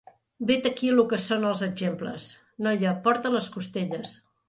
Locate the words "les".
3.39-3.55